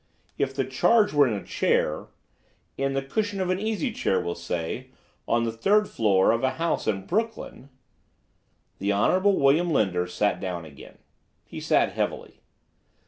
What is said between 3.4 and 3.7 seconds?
an